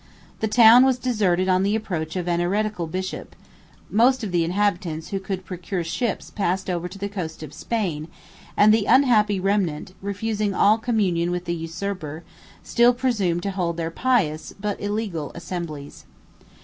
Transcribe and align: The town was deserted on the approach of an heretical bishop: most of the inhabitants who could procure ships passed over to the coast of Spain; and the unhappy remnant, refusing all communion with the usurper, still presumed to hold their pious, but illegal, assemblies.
The 0.39 0.47
town 0.47 0.83
was 0.83 0.97
deserted 0.97 1.47
on 1.47 1.61
the 1.61 1.75
approach 1.75 2.15
of 2.15 2.27
an 2.27 2.39
heretical 2.39 2.87
bishop: 2.87 3.35
most 3.87 4.23
of 4.23 4.31
the 4.31 4.43
inhabitants 4.43 5.09
who 5.09 5.19
could 5.19 5.45
procure 5.45 5.83
ships 5.83 6.31
passed 6.31 6.71
over 6.71 6.87
to 6.87 6.97
the 6.97 7.07
coast 7.07 7.43
of 7.43 7.53
Spain; 7.53 8.07
and 8.57 8.73
the 8.73 8.85
unhappy 8.87 9.39
remnant, 9.39 9.93
refusing 10.01 10.55
all 10.55 10.79
communion 10.79 11.29
with 11.29 11.45
the 11.45 11.53
usurper, 11.53 12.23
still 12.63 12.95
presumed 12.95 13.43
to 13.43 13.51
hold 13.51 13.77
their 13.77 13.91
pious, 13.91 14.51
but 14.59 14.81
illegal, 14.81 15.31
assemblies. 15.35 16.05